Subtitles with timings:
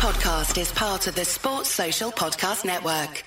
[0.00, 3.22] podcast is part of the Sports Social Podcast Network.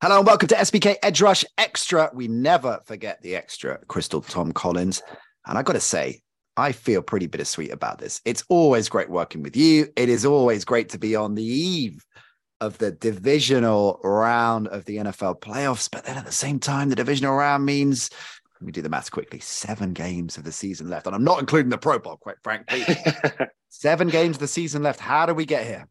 [0.00, 2.10] Hello and welcome to SBK Edge Rush Extra.
[2.14, 5.02] We never forget the extra, Crystal Tom Collins.
[5.44, 6.22] And I got to say,
[6.58, 8.20] I feel pretty bittersweet about this.
[8.24, 9.86] It's always great working with you.
[9.94, 12.04] It is always great to be on the eve
[12.60, 15.88] of the divisional round of the NFL playoffs.
[15.88, 18.10] But then at the same time, the divisional round means,
[18.60, 21.06] let me do the maths quickly, seven games of the season left.
[21.06, 22.84] And I'm not including the Pro Bowl, quite frankly.
[23.68, 24.98] seven games of the season left.
[24.98, 25.86] How do we get here?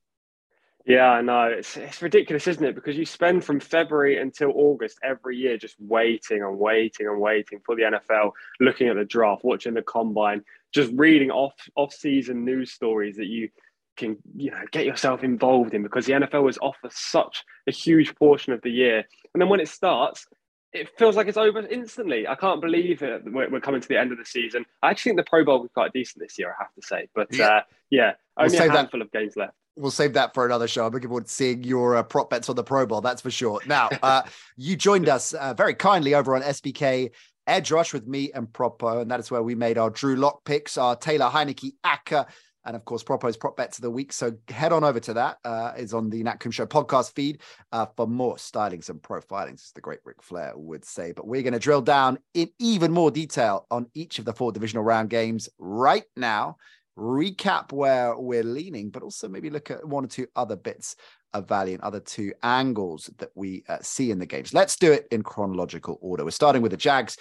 [0.88, 1.44] Yeah, I know.
[1.44, 2.74] It's, it's ridiculous, isn't it?
[2.74, 7.60] Because you spend from February until August every year just waiting and waiting and waiting
[7.66, 8.32] for the NFL,
[8.62, 13.28] looking at the draft, watching the combine, just reading off off season news stories that
[13.28, 13.50] you
[13.96, 17.72] can you know get yourself involved in because the NFL is off for such a
[17.72, 19.04] huge portion of the year.
[19.34, 20.28] And then when it starts,
[20.74, 22.28] it feels like it's over instantly.
[22.28, 23.24] I can't believe it.
[23.26, 24.66] We're, we're coming to the end of the season.
[24.84, 27.08] I actually think the Pro Bowl was quite decent this year, I have to say.
[27.16, 29.06] But yeah, uh, yeah only we'll a handful that.
[29.06, 30.86] of games left we'll save that for another show.
[30.86, 33.02] I'm looking forward to seeing your uh, prop bets on the Pro Bowl.
[33.02, 33.62] That's for sure.
[33.66, 34.24] Now, uh,
[34.58, 37.12] you joined us uh, very kindly over on SBK
[37.48, 40.44] Edge Rush with me and Propo, and that is where we made our Drew Lock
[40.46, 42.26] picks, our Taylor Heinicke Acker,
[42.66, 44.12] and of course Propo's prop bets of the week.
[44.12, 45.38] So head on over to that.
[45.46, 49.72] Uh, is on the Nat Show podcast feed uh, for more stylings and profilings, as
[49.74, 51.14] the great Ric Flair would say.
[51.14, 54.52] But we're going to drill down in even more detail on each of the four
[54.52, 56.58] divisional round games right now
[56.98, 60.96] recap where we're leaning, but also maybe look at one or two other bits
[61.34, 64.54] of value and other two angles that we uh, see in the games.
[64.54, 66.26] Let's do it in chronological order.
[66.26, 67.18] We're starting with the Jags,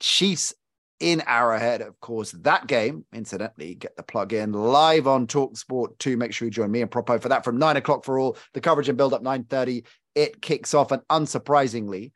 [0.00, 0.54] Chiefs
[0.98, 1.80] in Arrowhead.
[1.80, 6.16] Of course, that game, incidentally, get the plug in live on Talk Sport 2.
[6.16, 8.60] Make sure you join me and Propo for that from nine o'clock for all the
[8.60, 9.84] coverage and build up 9:30.
[10.14, 12.12] It kicks off, and unsurprisingly,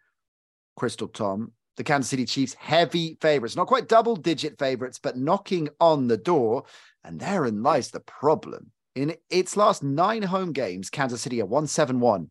[0.77, 5.69] Crystal Tom the Kansas City Chiefs heavy favorites, not quite double digit favorites, but knocking
[5.81, 6.65] on the door.
[7.05, 8.73] And therein lies the problem.
[8.95, 12.31] In its last nine home games, Kansas City are 1 7 1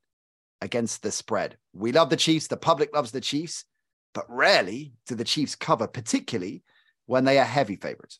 [0.61, 1.57] against the spread.
[1.73, 2.47] We love the Chiefs.
[2.47, 3.66] The public loves the Chiefs,
[4.13, 6.63] but rarely do the Chiefs cover, particularly
[7.06, 8.19] when they are heavy favorites.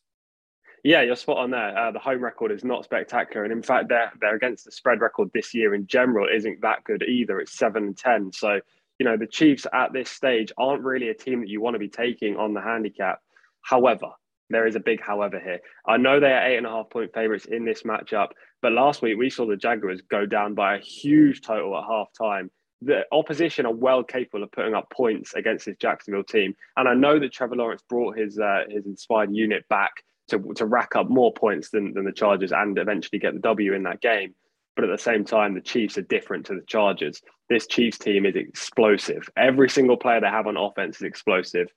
[0.84, 1.76] Yeah, you're spot on there.
[1.76, 5.00] Uh, the home record is not spectacular, and in fact, they're they're against the spread
[5.00, 7.40] record this year in general isn't that good either.
[7.40, 8.30] It's seven and ten.
[8.32, 8.60] So
[8.98, 11.78] you know the Chiefs at this stage aren't really a team that you want to
[11.78, 13.20] be taking on the handicap.
[13.62, 14.10] However,
[14.50, 15.60] there is a big however here.
[15.86, 18.28] I know they are eight and a half point favorites in this matchup,
[18.62, 22.08] but last week we saw the Jaguars go down by a huge total at half
[22.16, 22.50] time.
[22.82, 26.94] The opposition are well capable of putting up points against this Jacksonville team, and I
[26.94, 29.92] know that Trevor Lawrence brought his uh, his inspired unit back
[30.28, 33.72] to to rack up more points than than the Chargers and eventually get the W
[33.72, 34.34] in that game.
[34.76, 37.22] But at the same time, the Chiefs are different to the Chargers.
[37.48, 39.28] This Chiefs team is explosive.
[39.36, 41.68] Every single player they have on offense is explosive.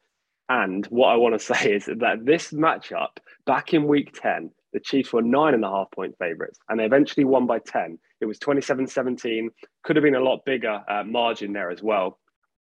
[0.49, 4.79] And what I want to say is that this matchup back in week 10, the
[4.79, 7.97] Chiefs were nine and a half point favorites and they eventually won by 10.
[8.19, 9.49] It was 27 17,
[9.83, 12.19] could have been a lot bigger uh, margin there as well.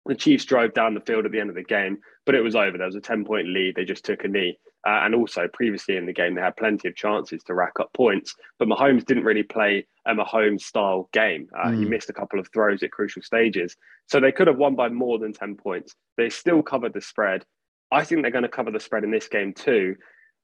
[0.06, 2.56] The Chiefs drove down the field at the end of the game, but it was
[2.56, 2.78] over.
[2.78, 3.76] There was a 10 point lead.
[3.76, 4.60] They just took a knee.
[4.86, 7.94] Uh, and also, previously in the game, they had plenty of chances to rack up
[7.94, 8.36] points.
[8.60, 11.48] But Mahomes didn't really play a Mahomes style game.
[11.58, 11.80] Uh, mm.
[11.80, 13.78] He missed a couple of throws at crucial stages.
[14.08, 15.96] So they could have won by more than 10 points.
[16.18, 17.46] They still covered the spread.
[17.94, 19.96] I think they're going to cover the spread in this game too.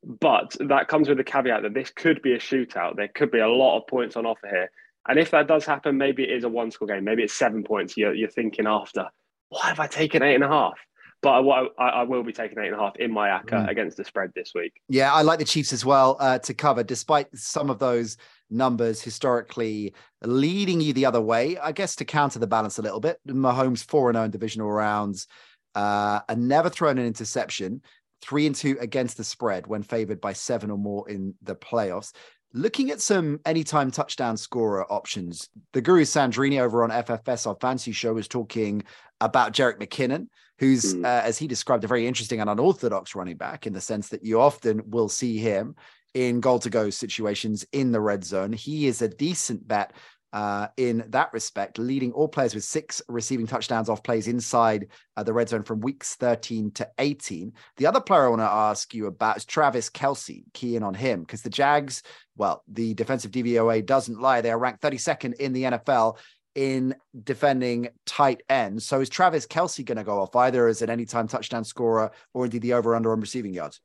[0.04, 2.96] But that comes with the caveat that this could be a shootout.
[2.96, 4.72] There could be a lot of points on offer here.
[5.08, 7.04] And if that does happen, maybe it is a one score game.
[7.04, 7.98] Maybe it's seven points.
[7.98, 9.08] You're, you're thinking after,
[9.50, 10.76] why have I taken eight and a half?
[11.22, 13.70] But I, I, I will be taking eight and a half in my ACCA mm.
[13.70, 14.74] against the spread this week.
[14.88, 18.16] Yeah, I like the Chiefs as well uh, to cover, despite some of those
[18.50, 19.94] numbers historically
[20.24, 21.58] leading you the other way.
[21.58, 25.28] I guess to counter the balance a little bit, Mahomes 4 0 in divisional rounds
[25.76, 27.82] uh, and never thrown an interception.
[28.22, 32.12] Three and two against the spread when favored by seven or more in the playoffs.
[32.54, 37.92] Looking at some anytime touchdown scorer options, the Guru Sandrini over on FFS, our fancy
[37.92, 38.84] show, was talking
[39.22, 40.28] about Jerick McKinnon,
[40.58, 41.06] who's, mm.
[41.06, 44.26] uh, as he described, a very interesting and unorthodox running back in the sense that
[44.26, 45.76] you often will see him
[46.14, 48.52] in goal to go situations in the red zone.
[48.52, 49.94] He is a decent bet
[50.32, 54.88] uh, in that respect, leading all players with six receiving touchdowns off plays inside
[55.18, 57.54] uh, the red zone from weeks 13 to 18.
[57.78, 60.44] The other player I want to ask you about is Travis Kelce.
[60.54, 62.04] key in on him, because the Jags,
[62.38, 64.42] well, the defensive DVOA doesn't lie.
[64.42, 66.18] They are ranked 32nd in the NFL
[66.56, 68.86] in defending tight ends.
[68.86, 72.46] So is Travis Kelce going to go off either as an anytime touchdown scorer or
[72.46, 73.82] indeed the over under on receiving yards?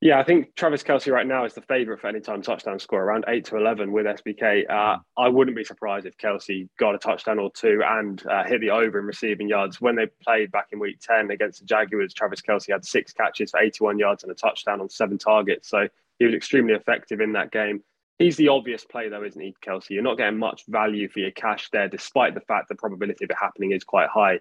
[0.00, 3.02] Yeah, I think Travis Kelce right now is the favourite for any time touchdown score,
[3.02, 4.70] around 8 to 11 with SBK.
[4.70, 4.98] Uh.
[5.16, 8.70] I wouldn't be surprised if Kelce got a touchdown or two and uh, hit the
[8.70, 9.80] over in receiving yards.
[9.80, 13.50] When they played back in week 10 against the Jaguars, Travis Kelce had six catches
[13.50, 15.68] for 81 yards and a touchdown on seven targets.
[15.68, 15.88] So
[16.20, 17.82] he was extremely effective in that game.
[18.20, 19.90] He's the obvious play, though, isn't he, Kelce?
[19.90, 23.30] You're not getting much value for your cash there, despite the fact the probability of
[23.30, 24.40] it happening is quite high.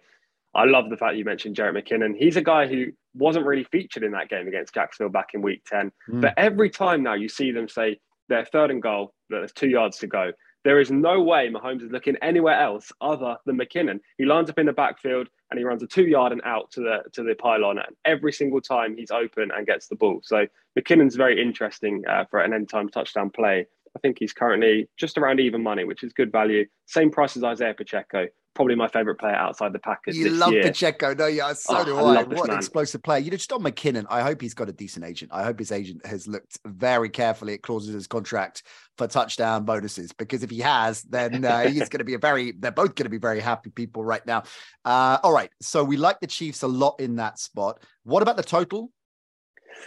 [0.55, 2.15] I love the fact you mentioned Jerick McKinnon.
[2.17, 5.63] He's a guy who wasn't really featured in that game against Jacksonville back in week
[5.65, 5.91] 10.
[6.09, 6.21] Mm.
[6.21, 7.99] But every time now you see them say
[8.29, 10.31] they're third and goal, that there's two yards to go.
[10.63, 13.99] There is no way Mahomes is looking anywhere else other than McKinnon.
[14.17, 16.81] He lines up in the backfield and he runs a two yard and out to
[16.81, 17.77] the to the pylon.
[17.77, 20.19] And every single time he's open and gets the ball.
[20.23, 20.45] So
[20.77, 23.65] McKinnon's very interesting uh, for an end time touchdown play.
[23.95, 26.65] I think he's currently just around even money, which is good value.
[26.85, 30.17] Same price as Isaiah Pacheco probably my favorite player outside the Packers.
[30.17, 30.63] You love year.
[30.63, 31.27] Pacheco, no?
[31.27, 32.15] Yeah, so oh, do I.
[32.15, 32.23] I.
[32.23, 33.19] What an explosive player!
[33.19, 35.31] You know, just on McKinnon, I hope he's got a decent agent.
[35.33, 38.63] I hope his agent has looked very carefully at clauses in his contract
[38.97, 42.51] for touchdown bonuses because if he has, then uh, he's going to be a very.
[42.51, 44.43] They're both going to be very happy people right now.
[44.83, 47.81] Uh, all right, so we like the Chiefs a lot in that spot.
[48.03, 48.91] What about the total?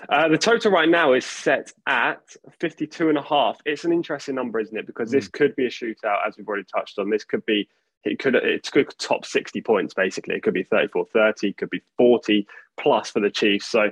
[0.09, 2.21] Uh, the total right now is set at
[2.61, 3.59] 52 and a half.
[3.67, 4.87] It's an interesting number, isn't it?
[4.87, 5.13] Because mm.
[5.13, 7.11] this could be a shootout, as we've already touched on.
[7.11, 7.69] This could be
[8.05, 10.35] it could it could top 60 points basically.
[10.35, 12.47] It could be 34 30 could be 40
[12.79, 13.67] plus for the chiefs.
[13.67, 13.91] So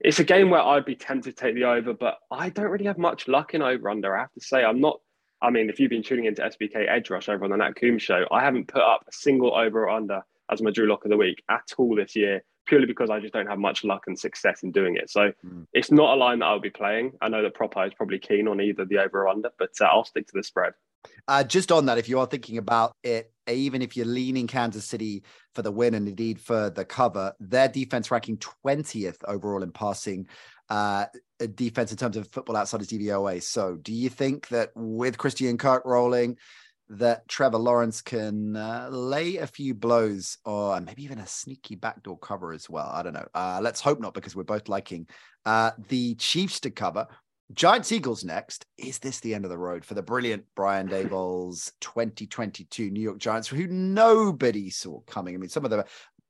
[0.00, 2.86] it's a game where i'd be tempted to take the over but i don't really
[2.86, 4.64] have much luck in over under i have to say.
[4.64, 5.00] I'm not
[5.42, 8.02] i mean if you've been tuning into sbk edge rush over on the nat Coombs
[8.02, 11.10] show i haven't put up a single over or under as my drew lock of
[11.10, 14.18] the week at all this year purely because i just don't have much luck and
[14.18, 15.10] success in doing it.
[15.10, 15.66] So mm.
[15.72, 17.12] it's not a line that i'll be playing.
[17.20, 19.84] I know that Propo is probably keen on either the over or under but uh,
[19.84, 20.72] i'll stick to the spread
[21.28, 24.84] uh, just on that, if you are thinking about it, even if you're leaning Kansas
[24.84, 25.24] City
[25.54, 30.26] for the win and indeed for the cover, their defense ranking 20th overall in passing
[30.68, 31.06] uh,
[31.54, 33.42] defense in terms of Football Outsiders DVOA.
[33.42, 36.36] So, do you think that with Christian Kirk rolling,
[36.90, 42.18] that Trevor Lawrence can uh, lay a few blows or maybe even a sneaky backdoor
[42.18, 42.90] cover as well?
[42.92, 43.28] I don't know.
[43.34, 45.06] Uh, let's hope not because we're both liking
[45.44, 47.06] uh, the Chiefs to cover.
[47.54, 48.64] Giants Eagles next.
[48.78, 53.18] Is this the end of the road for the brilliant Brian Daboll's 2022 New York
[53.18, 55.34] Giants, who nobody saw coming?
[55.34, 55.84] I mean, some of the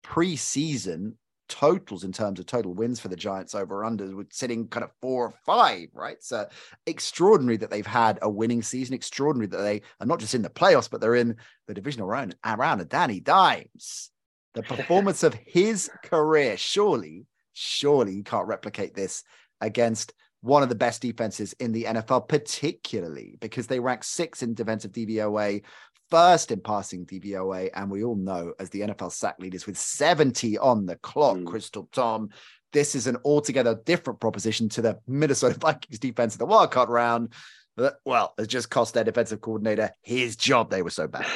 [0.04, 1.14] preseason
[1.48, 4.92] totals in terms of total wins for the Giants over unders were sitting kind of
[5.02, 6.22] four or five, right?
[6.22, 6.46] So
[6.86, 10.48] extraordinary that they've had a winning season, extraordinary that they are not just in the
[10.48, 14.10] playoffs, but they're in the divisional round around a Danny Dimes.
[14.54, 19.22] The performance of his career, surely, surely you can't replicate this
[19.60, 24.54] against one of the best defenses in the NFL, particularly because they rank sixth in
[24.54, 25.62] defensive DVOA,
[26.10, 30.58] first in passing DVOA, and we all know as the NFL sack leaders with 70
[30.58, 31.46] on the clock, mm.
[31.46, 32.30] Crystal Tom.
[32.72, 37.32] This is an altogether different proposition to the Minnesota Vikings defense in the wildcard round.
[38.04, 40.70] Well, it just cost their defensive coordinator his job.
[40.70, 41.26] They were so bad.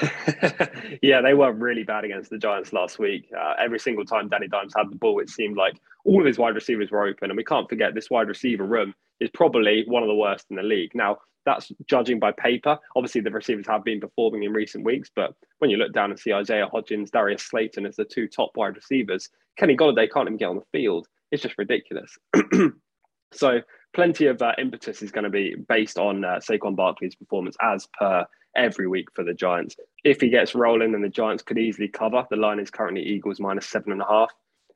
[1.02, 3.30] yeah, they were really bad against the Giants last week.
[3.36, 5.74] Uh, every single time Danny Dimes had the ball, it seemed like
[6.04, 7.30] all of his wide receivers were open.
[7.30, 10.56] And we can't forget this wide receiver room is probably one of the worst in
[10.56, 10.94] the league.
[10.94, 12.78] Now, that's judging by paper.
[12.96, 16.18] Obviously, the receivers have been performing in recent weeks, but when you look down and
[16.18, 20.38] see Isaiah Hodgins, Darius Slayton as the two top wide receivers, Kenny Golladay can't even
[20.38, 21.06] get on the field.
[21.30, 22.16] It's just ridiculous.
[23.32, 23.60] so,
[23.94, 27.88] plenty of uh, impetus is going to be based on uh, Saquon Barkley's performance as
[27.98, 28.26] per
[28.56, 29.76] every week for the Giants.
[30.04, 32.24] If he gets rolling, then the Giants could easily cover.
[32.30, 34.30] The line is currently Eagles minus seven and a half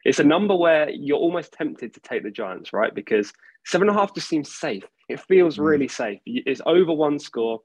[0.04, 2.94] it's a number where you're almost tempted to take the Giants, right?
[2.94, 3.32] Because
[3.66, 4.84] seven and a half just seems safe.
[5.08, 5.64] It feels mm.
[5.64, 6.20] really safe.
[6.24, 7.60] It's over one score.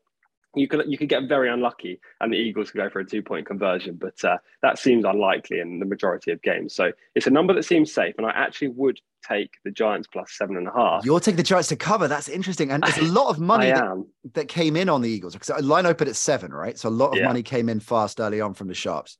[0.56, 3.22] You could you could get very unlucky, and the Eagles could go for a two
[3.22, 6.76] point conversion, but uh, that seems unlikely in the majority of games.
[6.76, 10.32] So it's a number that seems safe, and I actually would take the Giants plus
[10.32, 11.06] seven and a half.
[11.06, 12.08] You're taking the Giants to cover.
[12.08, 15.34] That's interesting, and it's a lot of money that, that, came in on the Eagles
[15.34, 16.78] because line opened at seven, right?
[16.78, 17.28] So a lot of yeah.
[17.28, 19.18] money came in fast early on from the sharps.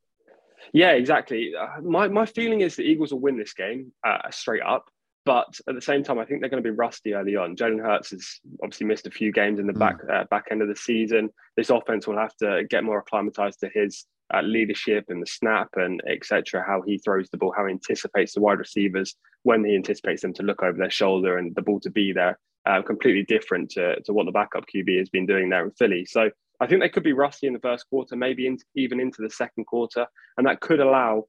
[0.72, 1.54] Yeah, exactly.
[1.60, 4.90] Uh, my, my feeling is the Eagles will win this game uh, straight up.
[5.26, 7.56] But at the same time, I think they're going to be rusty early on.
[7.56, 9.80] Jalen Hurts has obviously missed a few games in the mm.
[9.80, 11.30] back uh, back end of the season.
[11.56, 15.70] This offense will have to get more acclimatized to his uh, leadership and the snap
[15.76, 16.64] and etc.
[16.66, 20.34] How he throws the ball, how he anticipates the wide receivers when he anticipates them
[20.34, 22.40] to look over their shoulder and the ball to be there.
[22.66, 26.06] Uh, completely different to, to what the backup QB has been doing there in Philly.
[26.06, 26.30] So
[26.62, 29.30] I think they could be rusty in the first quarter, maybe in, even into the
[29.30, 31.26] second quarter, and that could allow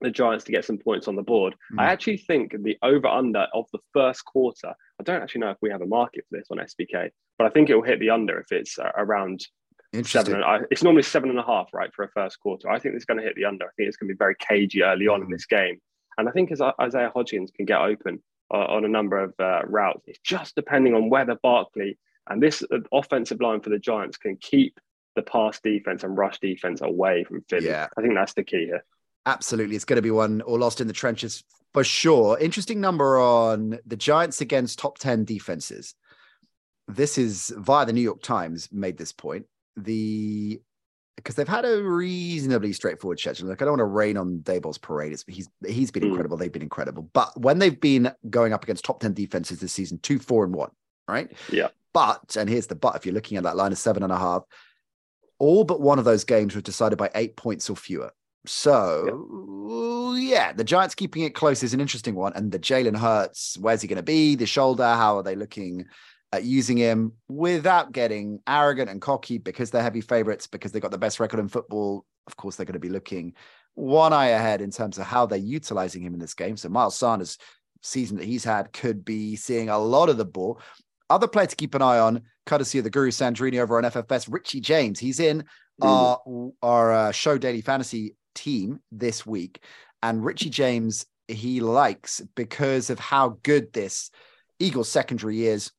[0.00, 1.54] the Giants to get some points on the board.
[1.72, 1.80] Mm.
[1.80, 5.58] I actually think the over under of the first quarter, I don't actually know if
[5.60, 8.10] we have a market for this on SBK, but I think it will hit the
[8.10, 9.46] under if it's uh, around
[10.04, 10.34] seven.
[10.34, 12.70] And, uh, it's normally seven and a half, right, for a first quarter.
[12.70, 13.66] I think it's going to hit the under.
[13.66, 15.24] I think it's going to be very cagey early on mm.
[15.24, 15.80] in this game.
[16.18, 18.20] And I think as Isaiah Hodgins can get open,
[18.52, 20.02] uh, on a number of uh, routes.
[20.06, 24.36] It's just depending on whether Barkley and this uh, offensive line for the Giants can
[24.36, 24.78] keep
[25.16, 27.66] the pass defense and rush defense away from Philly.
[27.66, 27.88] Yeah.
[27.96, 28.84] I think that's the key here.
[29.26, 29.76] Absolutely.
[29.76, 32.38] It's going to be one or lost in the trenches for sure.
[32.38, 35.94] Interesting number on the Giants against top 10 defenses.
[36.88, 39.46] This is via the New York Times made this point.
[39.76, 40.60] The
[41.16, 43.48] because they've had a reasonably straightforward schedule.
[43.48, 45.12] Like I don't want to rain on Daboll's parade.
[45.12, 46.08] It's, he's he's been mm.
[46.08, 46.36] incredible.
[46.36, 47.08] They've been incredible.
[47.12, 50.54] But when they've been going up against top 10 defenses this season, two, four, and
[50.54, 50.70] one,
[51.06, 51.30] right?
[51.50, 51.68] Yeah.
[51.92, 54.18] But, and here's the but if you're looking at that line of seven and a
[54.18, 54.44] half,
[55.38, 58.12] all but one of those games was decided by eight points or fewer.
[58.46, 60.46] So yeah.
[60.46, 62.32] yeah, the Giants keeping it close is an interesting one.
[62.34, 64.34] And the Jalen Hurts, where's he going to be?
[64.34, 65.86] The shoulder, how are they looking
[66.32, 70.90] at using him without getting arrogant and cocky because they're heavy favorites, because they've got
[70.90, 72.06] the best record in football?
[72.26, 73.34] Of course, they're going to be looking
[73.74, 76.56] one eye ahead in terms of how they're utilizing him in this game.
[76.56, 77.38] So Miles Sanders
[77.82, 80.60] season that he's had could be seeing a lot of the ball.
[81.08, 84.32] Other player to keep an eye on, courtesy of the Guru Sandrini over on FFS,
[84.32, 84.98] Richie James.
[84.98, 85.44] He's in
[85.82, 86.20] our,
[86.62, 89.62] our uh, show Daily Fantasy team this week.
[90.02, 94.10] And Richie James, he likes because of how good this
[94.58, 95.70] Eagles secondary is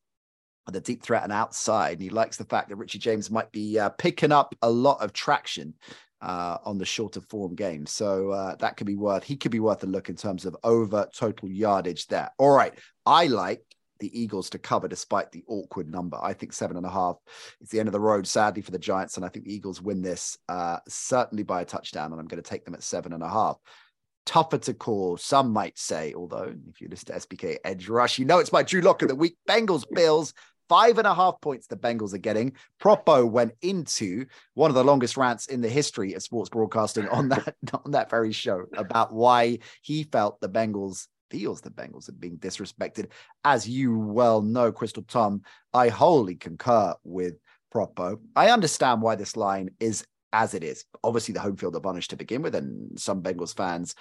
[0.71, 1.93] the deep threat and outside.
[1.93, 5.01] And he likes the fact that Richie James might be uh, picking up a lot
[5.01, 5.73] of traction
[6.21, 7.85] uh, on the shorter form game.
[7.85, 10.55] So uh, that could be worth, he could be worth a look in terms of
[10.63, 12.29] over total yardage there.
[12.37, 12.73] All right.
[13.05, 13.63] I like
[14.01, 16.19] the Eagles to cover despite the awkward number.
[16.21, 17.15] I think seven and a half
[17.61, 19.15] is the end of the road, sadly, for the Giants.
[19.15, 22.11] And I think the Eagles win this uh, certainly by a touchdown.
[22.11, 23.57] And I'm going to take them at seven and a half.
[24.25, 28.25] Tougher to call, some might say, although if you listen to SBK Edge Rush, you
[28.25, 29.35] know it's my Drew Lock of the week.
[29.49, 30.33] Bengals, Bills,
[30.71, 32.53] five and a half points the Bengals are getting.
[32.81, 37.27] Propo went into one of the longest rants in the history of sports broadcasting on
[37.29, 42.13] that on that very show about why he felt the Bengals feels the Bengals are
[42.13, 43.07] being disrespected.
[43.43, 45.41] As you well know, Crystal Tom,
[45.73, 47.35] I wholly concur with
[47.73, 48.19] Propo.
[48.35, 50.85] I understand why this line is as it is.
[51.03, 53.95] Obviously, the home field advantage to begin with, and some Bengals fans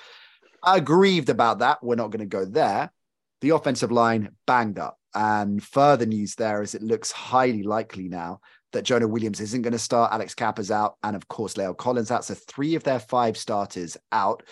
[0.63, 1.79] are grieved about that.
[1.83, 2.93] We're not going to go there.
[3.41, 4.99] The offensive line banged up.
[5.15, 8.41] And further news there is it looks highly likely now
[8.73, 10.13] that Jonah Williams isn't going to start.
[10.13, 10.97] Alex Cappa's out.
[11.03, 12.25] And of course, La'el Collins out.
[12.25, 14.45] So three of their five starters out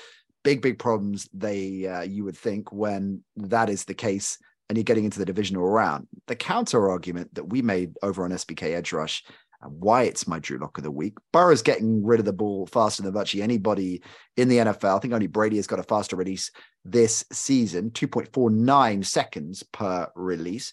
[0.45, 4.85] big, big problems they uh, you would think when that is the case and you're
[4.85, 6.07] getting into the divisional round.
[6.27, 9.25] The counter argument that we made over on SBK Edge Rush
[9.63, 11.17] and why it's my Drew Lock of the week.
[11.33, 14.03] Burrow's getting rid of the ball faster than virtually anybody
[14.37, 14.97] in the NFL.
[14.97, 16.51] I think only Brady has got a faster release
[16.85, 20.73] this season, 2.49 seconds per release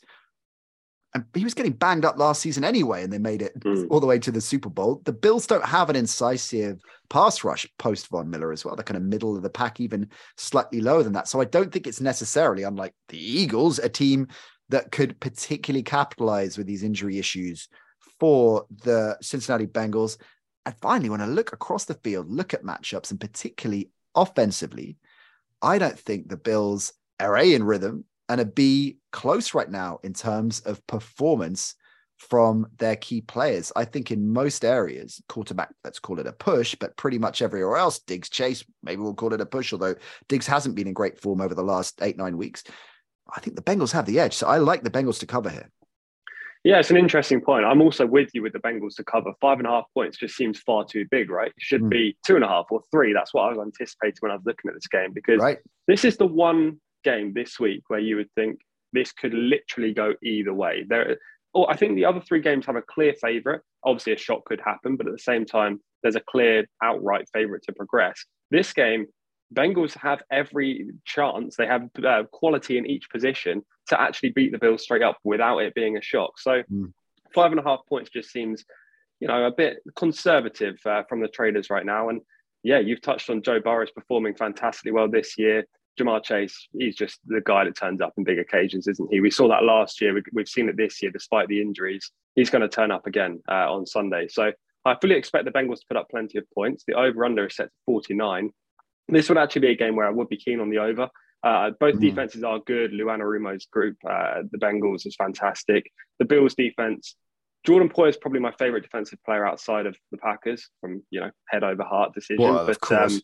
[1.16, 3.88] and he was getting banged up last season anyway, and they made it mm.
[3.90, 5.02] all the way to the Super Bowl.
[5.06, 8.76] The Bills don't have an incisive pass rush post Von Miller as well.
[8.76, 11.30] They're kind of middle of the pack, even slightly lower than that.
[11.30, 14.28] So I don't think it's necessarily, unlike the Eagles, a team
[14.68, 17.70] that could particularly capitalize with these injury issues
[18.20, 20.18] for the Cincinnati Bengals.
[20.66, 24.98] And finally, when I look across the field, look at matchups, and particularly offensively,
[25.62, 26.92] I don't think the Bills
[27.22, 31.76] are A in rhythm and a B close right now in terms of performance
[32.18, 33.72] from their key players.
[33.76, 37.78] I think in most areas, quarterback, let's call it a push, but pretty much everywhere
[37.78, 39.96] else, Diggs Chase, maybe we'll call it a push, although
[40.30, 42.64] Diggs hasn't been in great form over the last eight, nine weeks.
[43.34, 44.34] I think the Bengals have the edge.
[44.34, 45.70] So I like the Bengals to cover here.
[46.64, 47.64] Yeah, it's an interesting point.
[47.64, 49.34] I'm also with you with the Bengals to cover.
[49.40, 51.50] Five and a half points just seems far too big, right?
[51.50, 51.90] It should mm.
[51.90, 53.14] be two and a half or three.
[53.14, 55.60] That's what I was anticipating when I was looking at this game because right.
[55.88, 58.60] this is the one game this week where you would think
[58.92, 60.84] this could literally go either way.
[60.88, 61.18] There,
[61.54, 63.62] or I think the other three games have a clear favourite.
[63.84, 67.64] Obviously, a shock could happen, but at the same time, there's a clear outright favourite
[67.64, 68.26] to progress.
[68.52, 69.06] This game,
[69.54, 71.56] Bengals have every chance.
[71.56, 75.60] They have uh, quality in each position to actually beat the Bills straight up without
[75.60, 76.40] it being a shock.
[76.40, 76.92] So, mm.
[77.34, 78.66] five and a half points just seems,
[79.20, 82.10] you know, a bit conservative uh, from the traders right now.
[82.10, 82.22] And
[82.64, 85.66] yeah, you've touched on Joe Burrow performing fantastically well this year.
[86.00, 89.22] Ja'Marr Chase, he's just the guy that turns up in big occasions, isn't he?
[89.22, 90.14] We saw that last year.
[90.14, 92.12] We, have seen it this year, despite the injuries.
[92.36, 94.28] He's going to turn up again uh, on Sunday.
[94.28, 94.52] So
[94.86, 96.84] I fully expect the Bengals to put up plenty of points.
[96.88, 98.52] The over/under is set to 49.
[99.08, 101.10] This would actually be a game where I would be keen on the over.
[101.44, 102.02] Uh, both mm.
[102.02, 102.92] defenses are good.
[102.92, 105.92] Lou Anarumo's group, uh, the Bengals, is fantastic.
[106.18, 107.16] The Bills' defense,
[107.66, 111.32] Jordan Poyer is probably my favorite defensive player outside of the Packers from you know
[111.50, 112.44] head over heart decision.
[112.44, 113.20] Well, but um,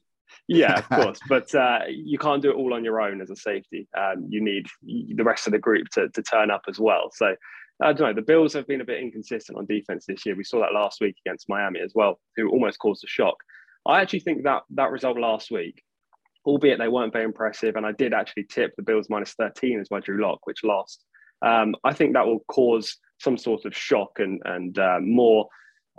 [0.47, 3.35] yeah, of course, but uh, you can't do it all on your own as a
[3.35, 3.87] safety.
[3.97, 7.11] Um, you need the rest of the group to, to turn up as well.
[7.13, 7.35] So
[7.81, 8.13] I don't know.
[8.13, 10.35] The Bills have been a bit inconsistent on defense this year.
[10.35, 13.35] We saw that last week against Miami as well, who almost caused a shock.
[13.85, 15.83] I actually think that that result last week
[16.45, 17.75] albeit they weren't very impressive.
[17.75, 21.03] And I did actually tip the Bills minus 13 as my Drew Lock, which lost.
[21.41, 25.47] Um, I think that will cause some sort of shock and, and uh, more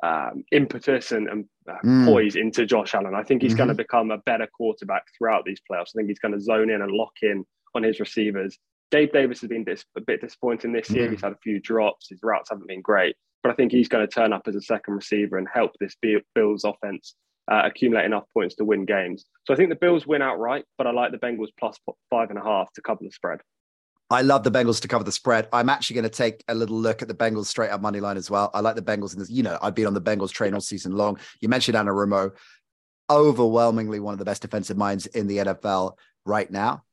[0.02, 2.04] um, impetus and, and uh, mm.
[2.06, 3.14] poise into Josh Allen.
[3.14, 3.58] I think he's mm-hmm.
[3.58, 5.90] going to become a better quarterback throughout these playoffs.
[5.94, 7.44] I think he's going to zone in and lock in
[7.74, 8.58] on his receivers.
[8.90, 11.08] Gabe Davis has been dis- a bit disappointing this year.
[11.08, 11.12] Mm.
[11.12, 12.08] He's had a few drops.
[12.10, 14.60] His routes haven't been great, but I think he's going to turn up as a
[14.60, 15.96] second receiver and help this
[16.34, 17.14] Bills offense
[17.50, 19.24] uh, accumulate enough points to win games.
[19.44, 21.78] So I think the Bills win outright, but I like the Bengals plus
[22.10, 23.40] five and a half to cover the spread.
[24.12, 25.48] I love the Bengals to cover the spread.
[25.52, 28.16] I'm actually going to take a little look at the Bengals straight up money line
[28.16, 28.50] as well.
[28.54, 29.30] I like the Bengals in this.
[29.30, 31.18] You know, I've been on the Bengals train all season long.
[31.40, 32.32] You mentioned Anarumo,
[33.10, 36.84] overwhelmingly one of the best defensive minds in the NFL right now.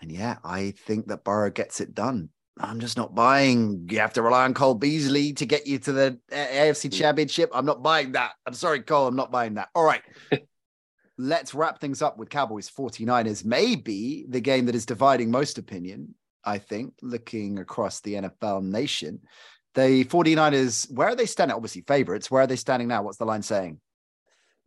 [0.00, 2.30] And yeah, I think that Burrow gets it done.
[2.58, 3.86] I'm just not buying.
[3.90, 6.92] You have to rely on Cole Beasley to get you to the AFC mm.
[6.92, 7.50] Championship.
[7.52, 8.32] I'm not buying that.
[8.46, 9.06] I'm sorry, Cole.
[9.06, 9.68] I'm not buying that.
[9.74, 10.02] All right.
[11.18, 13.44] Let's wrap things up with Cowboys 49ers.
[13.44, 16.14] Maybe the game that is dividing most opinion,
[16.46, 19.20] I think, looking across the NFL nation.
[19.74, 21.54] The 49ers, where are they standing?
[21.54, 22.30] Obviously, favorites.
[22.30, 23.02] Where are they standing now?
[23.02, 23.80] What's the line saying?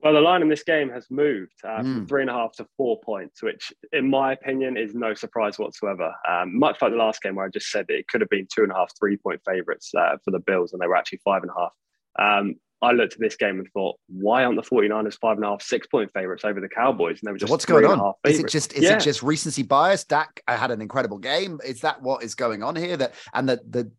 [0.01, 1.81] Well, the line in this game has moved uh, mm.
[1.81, 5.59] from three and a half to four points, which, in my opinion, is no surprise
[5.59, 6.13] whatsoever.
[6.27, 8.47] Um, much like the last game where I just said that it could have been
[8.53, 11.19] two and a half, three point favourites uh, for the Bills, and they were actually
[11.25, 11.73] five and a half.
[12.17, 15.49] Um, I looked at this game and thought, why aren't the 49ers five and a
[15.49, 17.19] half, six point favourites over the Cowboys?
[17.19, 18.13] And they were just what's going on?
[18.25, 18.95] Is it just is yeah.
[18.95, 20.03] it just recency bias?
[20.03, 21.59] Dak I had an incredible game.
[21.65, 22.95] Is that what is going on here?
[22.95, 23.91] That and the the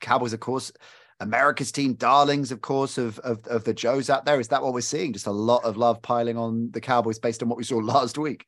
[0.00, 0.72] Cowboys, of course,
[1.20, 4.40] America's team darlings, of course, of, of, of the Joes out there.
[4.40, 5.12] Is that what we're seeing?
[5.12, 8.18] Just a lot of love piling on the Cowboys based on what we saw last
[8.18, 8.46] week.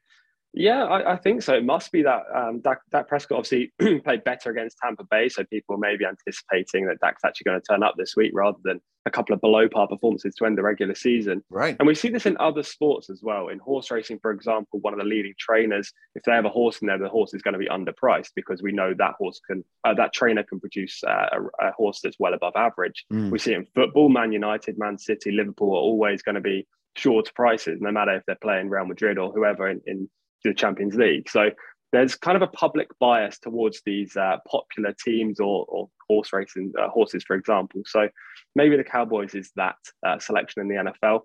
[0.56, 1.54] Yeah, I, I, think so.
[1.54, 5.44] It must be that um, Dak, Dak Prescott obviously played better against Tampa Bay, so
[5.44, 8.80] people may be anticipating that Dak's actually going to turn up this week rather than
[9.04, 11.44] a couple of below par performances to end the regular season.
[11.50, 11.76] Right.
[11.78, 13.48] And we see this in other sports as well.
[13.48, 16.78] In horse racing, for example, one of the leading trainers, if they have a horse
[16.78, 19.62] in there, the horse is going to be underpriced because we know that horse can,
[19.84, 23.04] uh, that trainer can produce uh, a, a, horse that's well above average.
[23.12, 23.30] Mm.
[23.30, 26.66] We see it in football, Man United, Man City, Liverpool are always going to be
[26.96, 30.08] short prices, no matter if they're playing Real Madrid or whoever in, in
[30.44, 31.28] the Champions League.
[31.28, 31.50] So
[31.92, 36.72] there's kind of a public bias towards these uh, popular teams or, or horse racing
[36.80, 37.82] uh, horses, for example.
[37.86, 38.08] So
[38.54, 41.20] maybe the Cowboys is that uh, selection in the NFL,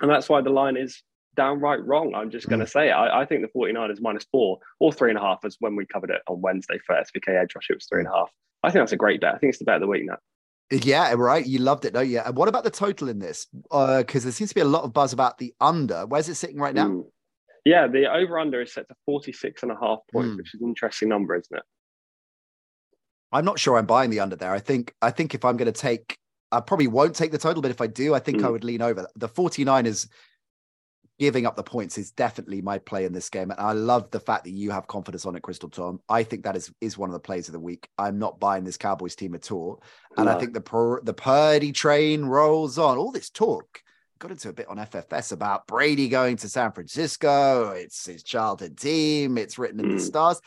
[0.00, 1.02] and that's why the line is
[1.34, 2.14] downright wrong.
[2.14, 2.72] I'm just going to mm.
[2.72, 2.92] say it.
[2.92, 5.86] I, I, think the 49ers minus four or three and a half, as when we
[5.86, 8.30] covered it on Wednesday for SBK Edge Rush, it was three and a half.
[8.62, 9.34] I think that's a great bet.
[9.34, 10.18] I think it's the bet of the week now.
[10.70, 11.46] Yeah, right.
[11.46, 12.20] You loved it, don't you?
[12.20, 13.46] And what about the total in this?
[13.52, 16.06] Because uh, there seems to be a lot of buzz about the under.
[16.06, 16.88] Where's it sitting right now?
[16.88, 17.04] Mm.
[17.64, 20.36] Yeah, the over under is set to 46 and a half points, mm.
[20.38, 21.62] which is an interesting number, isn't it?
[23.30, 24.52] I'm not sure I'm buying the under there.
[24.52, 26.18] I think I think if I'm going to take,
[26.50, 28.44] I probably won't take the total, but if I do, I think mm.
[28.44, 29.06] I would lean over.
[29.16, 30.08] The 49ers
[31.18, 33.50] giving up the points is definitely my play in this game.
[33.50, 36.00] And I love the fact that you have confidence on it, Crystal Tom.
[36.08, 37.88] I think that is is one of the plays of the week.
[37.96, 39.82] I'm not buying this Cowboys team at all.
[40.16, 40.36] And no.
[40.36, 42.98] I think the the Purdy train rolls on.
[42.98, 43.82] All this talk
[44.22, 47.70] got into a bit on FFS about Brady going to San Francisco.
[47.70, 49.36] It's his childhood team.
[49.36, 50.00] It's written in the hmm.
[50.00, 50.40] stars.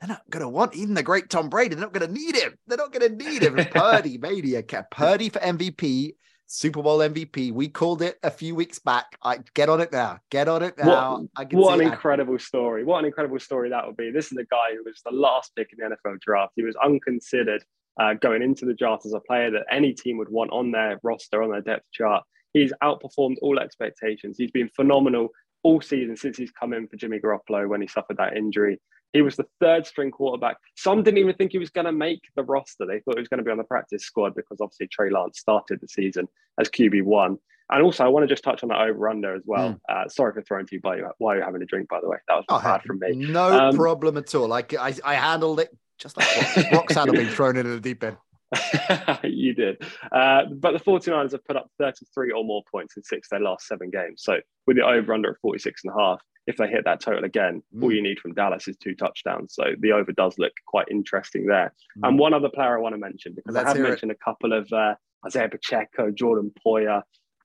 [0.00, 1.74] They're not going to want even the great Tom Brady.
[1.74, 2.56] They're not going to need him.
[2.66, 3.56] They're not going to need him.
[3.70, 6.14] Purdy, maybe a Purdy for MVP,
[6.46, 7.52] Super Bowl MVP.
[7.52, 9.18] We called it a few weeks back.
[9.22, 10.20] I get on it now.
[10.30, 11.26] Get on it now.
[11.34, 12.84] What, what an incredible story.
[12.84, 14.10] What an incredible story that would be.
[14.10, 16.54] This is a guy who was the last pick in the NFL draft.
[16.56, 17.62] He was unconsidered
[18.00, 20.98] uh, going into the draft as a player that any team would want on their
[21.02, 22.24] roster, on their depth chart.
[22.52, 24.36] He's outperformed all expectations.
[24.38, 25.28] He's been phenomenal
[25.62, 28.80] all season since he's come in for Jimmy Garoppolo when he suffered that injury.
[29.12, 30.56] He was the third string quarterback.
[30.76, 32.86] Some didn't even think he was going to make the roster.
[32.86, 35.40] They thought he was going to be on the practice squad because obviously Trey Lance
[35.40, 36.28] started the season
[36.60, 37.36] as QB1.
[37.72, 39.70] And also, I want to just touch on that over under as well.
[39.70, 39.78] Mm.
[39.88, 42.18] Uh, sorry for throwing to you by, while you're having a drink, by the way.
[42.28, 43.14] That was oh, bad from me.
[43.14, 44.52] No um, problem at all.
[44.52, 48.16] I, I, I handled it just like Roxanne being thrown into the deep end.
[49.24, 49.82] you did.
[50.12, 53.40] Uh, but the 49ers have put up 33 or more points in six of their
[53.40, 54.22] last seven games.
[54.24, 57.24] So with the over under at 46 and a half, if they hit that total
[57.24, 57.82] again, mm.
[57.82, 59.54] all you need from Dallas is two touchdowns.
[59.54, 61.72] So the over does look quite interesting there.
[61.98, 62.08] Mm.
[62.08, 64.18] And one other player I want to mention, because Let's I have mentioned it.
[64.20, 67.02] a couple of uh, Isaiah Pacheco, Jordan Poyer,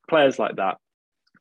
[0.10, 0.78] players like that.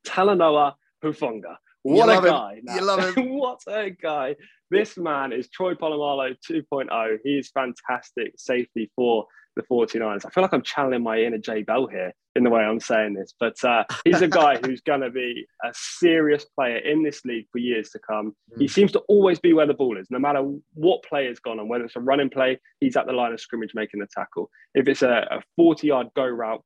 [0.07, 1.57] Talanoa Hufanga.
[1.83, 2.61] What a guy.
[2.65, 3.35] You love him.
[3.39, 4.37] what a guy.
[4.71, 7.19] This man is Troy Polamalu 2.0.
[7.23, 10.27] He is fantastic safety for the 49ers.
[10.27, 13.15] I feel like I'm channeling my inner Jay Bell here in the way I'm saying
[13.15, 17.25] this, but uh, he's a guy who's going to be a serious player in this
[17.25, 18.35] league for years to come.
[18.53, 18.63] Mm.
[18.63, 20.43] He seems to always be where the ball is, no matter
[20.75, 23.41] what play has gone on, whether it's a running play, he's at the line of
[23.41, 24.51] scrimmage making the tackle.
[24.75, 26.63] If it's a, a 40 yard go route,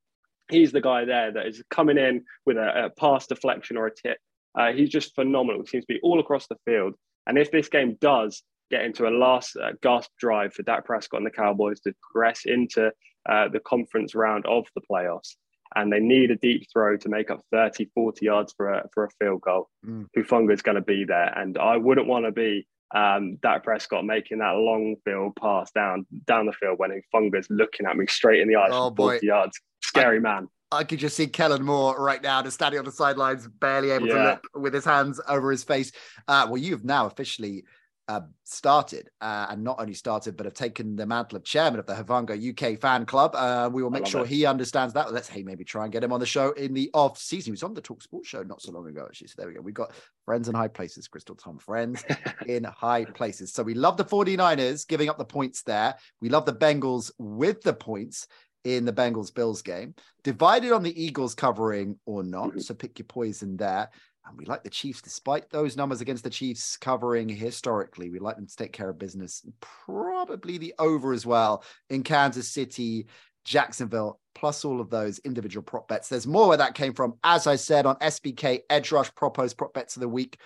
[0.50, 3.94] he's the guy there that is coming in with a, a pass deflection or a
[3.94, 4.18] tip
[4.58, 5.60] Uh, he's just phenomenal.
[5.62, 6.94] He seems to be all across the field.
[7.26, 11.18] And if this game does get into a last uh, gasp drive for Dak Prescott
[11.18, 12.92] and the Cowboys to progress into
[13.28, 15.36] uh, the conference round of the playoffs,
[15.74, 19.04] and they need a deep throw to make up 30, 40 yards for a, for
[19.04, 20.06] a field goal, mm.
[20.16, 21.36] Hufanga is going to be there.
[21.38, 26.06] And I wouldn't want to be um, Dak Prescott making that long field pass down
[26.26, 29.26] down the field when Hufanga's looking at me straight in the eyes oh, from 40
[29.26, 29.60] yards.
[29.82, 30.48] Scary I, man.
[30.70, 34.08] I could just see Kellen Moore right now, just standing on the sidelines, barely able
[34.08, 34.14] yeah.
[34.14, 35.92] to look with his hands over his face.
[36.26, 37.64] Uh, well, you've now officially
[38.08, 41.86] uh, started uh, and not only started, but have taken the mantle of chairman of
[41.86, 43.34] the Hufanga UK fan club.
[43.34, 44.28] Uh, we will make sure it.
[44.28, 45.12] he understands that.
[45.12, 47.50] Let's hey maybe try and get him on the show in the off season.
[47.50, 49.28] He was on the Talk Sports show not so long ago, actually.
[49.28, 49.60] So there we go.
[49.60, 49.92] We've got
[50.24, 52.02] friends in high places, Crystal Tom, friends
[52.46, 53.52] in high places.
[53.52, 55.94] So we love the 49ers giving up the points there.
[56.22, 58.26] We love the Bengals with the points
[58.64, 59.94] in the Bengals Bills game.
[60.24, 62.50] Divided on the Eagles covering or not.
[62.50, 62.60] Mm-hmm.
[62.60, 63.90] So pick your poison there.
[64.26, 68.10] And we like the Chiefs, despite those numbers against the Chiefs covering historically.
[68.10, 69.42] We like them to take care of business.
[69.60, 73.06] Probably the over as well in Kansas City,
[73.44, 76.08] Jacksonville, plus all of those individual prop bets.
[76.08, 77.14] There's more where that came from.
[77.24, 80.38] As I said on SBK Edge Rush Propos prop bets of the week,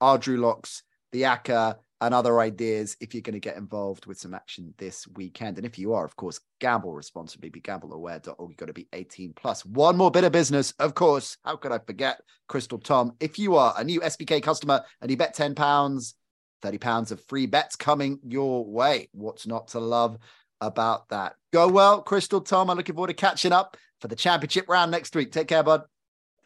[0.00, 0.82] our Locks,
[1.12, 5.08] the ACCA, and other ideas if you're going to get involved with some action this
[5.08, 5.56] weekend.
[5.56, 7.48] And if you are, of course, gamble responsibly.
[7.48, 8.50] Be gambleaware.org.
[8.50, 9.64] You've got to be 18 plus.
[9.64, 11.38] One more bit of business, of course.
[11.44, 13.14] How could I forget, Crystal Tom?
[13.20, 16.14] If you are a new SBK customer and you bet 10 pounds,
[16.60, 19.08] 30 pounds of free bets coming your way.
[19.12, 20.18] What's not to love
[20.60, 21.36] about that?
[21.52, 22.68] Go well, Crystal Tom.
[22.68, 25.32] I'm looking forward to catching up for the championship round next week.
[25.32, 25.84] Take care, bud.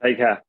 [0.03, 0.45] Take care.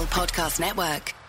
[0.00, 1.21] Podcast Network.